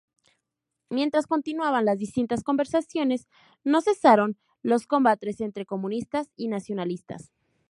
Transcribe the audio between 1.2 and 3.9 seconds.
continuaban las distintas conversaciones, no